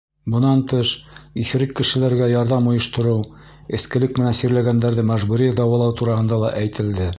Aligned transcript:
Бынан 0.35 0.61
тыш, 0.69 0.93
иҫерек 1.43 1.75
кешеләргә 1.79 2.29
ярҙам 2.31 2.71
ойоштороу, 2.71 3.21
эскелек 3.79 4.17
менән 4.23 4.37
сирләгәндәрҙе 4.41 5.07
мәжбүри 5.13 5.53
дауалау 5.61 5.97
тураһында 6.01 6.45
ла 6.45 6.53
әйтелде. 6.65 7.09